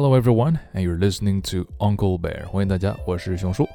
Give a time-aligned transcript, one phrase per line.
[0.00, 2.46] Hello everyone, and you're listening to Uncle Bear。
[2.46, 3.68] 欢迎大家，我是熊叔。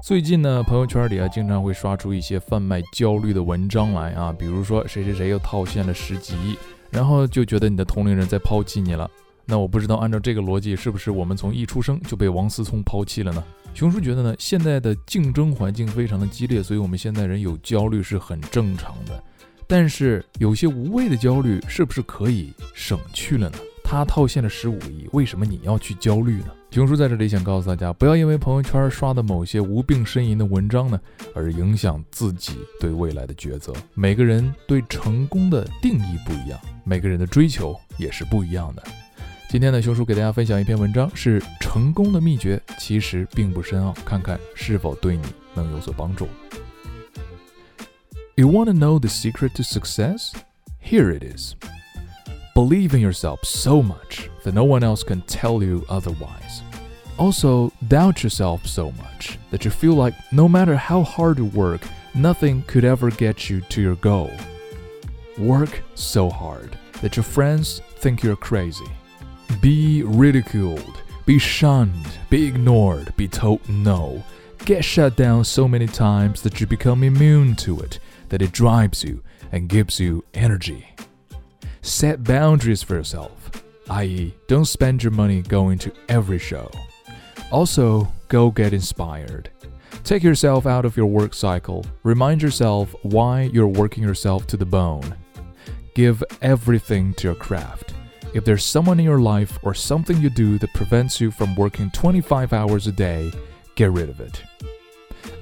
[0.00, 6.56] 最近呢，朋友圈里啊，经常会刷出一些贩卖焦虑的文章来啊，比如说谁谁谁又套现了十几亿，
[6.88, 9.10] 然后就觉得你的同龄人在抛弃你了。
[9.44, 13.42] 那我不知道按照这个逻辑，是不是我们从一出生就被王思聪抛弃了呢？
[13.74, 19.20] 熊叔觉得呢，现在的竞争环境非常的激烈，所以我们现在人有焦虑是很正常的。
[19.66, 23.58] 但是有些无谓的焦虑，是不是可以省去了呢？
[23.88, 26.48] 他套现了十五亿，为什么你要去焦虑呢？
[26.72, 31.00] 熊叔在这里想告诉大家，不要因为朋友圈刷的某些无病呻吟的文章呢，
[31.36, 33.72] 而影响自己对未来的抉择。
[33.94, 38.82] 每个人对成功的定义不一样，每个人的追求也是不一样的。
[39.48, 45.22] 今天呢，熊叔给大家分享一篇文章，是成功的秘诀其实并不深奥，看看是否对你
[45.54, 46.26] 能有所帮助。
[48.34, 50.32] You want to know the secret to success?
[50.82, 51.54] Here it is.
[52.56, 56.62] Believe in yourself so much that no one else can tell you otherwise.
[57.18, 61.82] Also, doubt yourself so much that you feel like no matter how hard you work,
[62.14, 64.32] nothing could ever get you to your goal.
[65.36, 68.90] Work so hard that your friends think you're crazy.
[69.60, 74.24] Be ridiculed, be shunned, be ignored, be told no.
[74.64, 77.98] Get shut down so many times that you become immune to it,
[78.30, 80.94] that it drives you and gives you energy.
[81.86, 83.48] Set boundaries for yourself,
[83.90, 86.68] i.e., don't spend your money going to every show.
[87.52, 89.50] Also, go get inspired.
[90.02, 91.86] Take yourself out of your work cycle.
[92.02, 95.14] Remind yourself why you're working yourself to the bone.
[95.94, 97.94] Give everything to your craft.
[98.34, 101.92] If there's someone in your life or something you do that prevents you from working
[101.92, 103.30] 25 hours a day,
[103.76, 104.42] get rid of it.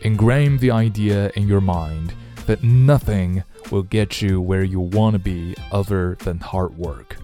[0.03, 2.13] Ingrain the idea in your mind
[2.47, 7.17] that nothing will get you where you want to be other than hard work.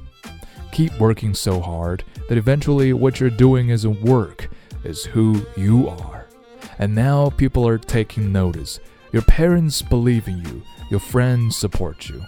[0.73, 4.49] Keep working so hard that eventually what you're doing isn't work,
[4.85, 6.27] is who you are.
[6.79, 8.81] And now people are taking notice.
[9.13, 12.23] Your parents believe in you, your friends support you.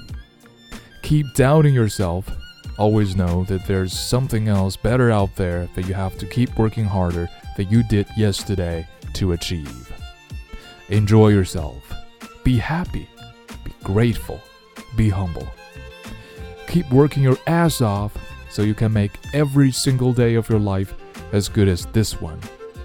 [1.03, 2.29] Keep doubting yourself.
[2.79, 6.85] Always know that there's something else better out there that you have to keep working
[6.85, 9.93] harder than you did yesterday to achieve.
[10.89, 12.02] Enjoy yourself.
[12.44, 13.08] Be happy
[13.84, 14.40] grateful,
[14.98, 15.48] be humble.
[16.68, 18.12] Keep working your ass off
[18.50, 20.94] so you can make every single day of your life
[21.32, 22.38] as good as this one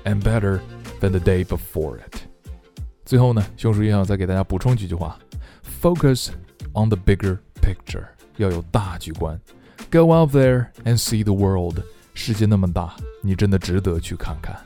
[0.04, 0.60] and better
[1.00, 2.22] than the day before it.
[3.04, 5.19] 最后呢，熊叔也想再给大家补充几句话：
[5.82, 6.28] Focus
[6.72, 8.06] on the bigger picture，
[8.37, 9.41] 要有大局观。
[9.91, 11.82] Go out there and see the world，
[12.15, 14.56] 世界那么大，你真的值得去看看。